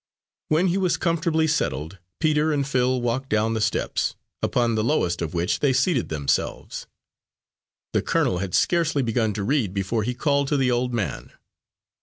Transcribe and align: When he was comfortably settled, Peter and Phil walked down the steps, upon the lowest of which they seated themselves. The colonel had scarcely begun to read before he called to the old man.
When 0.47 0.69
he 0.69 0.79
was 0.79 0.97
comfortably 0.97 1.45
settled, 1.45 1.99
Peter 2.19 2.51
and 2.51 2.67
Phil 2.67 2.99
walked 2.99 3.29
down 3.29 3.53
the 3.53 3.61
steps, 3.61 4.15
upon 4.41 4.73
the 4.73 4.83
lowest 4.83 5.21
of 5.21 5.35
which 5.35 5.59
they 5.59 5.73
seated 5.73 6.09
themselves. 6.09 6.87
The 7.93 8.01
colonel 8.01 8.39
had 8.39 8.55
scarcely 8.55 9.03
begun 9.03 9.31
to 9.33 9.43
read 9.43 9.75
before 9.75 10.01
he 10.01 10.15
called 10.15 10.47
to 10.47 10.57
the 10.57 10.71
old 10.71 10.91
man. 10.91 11.33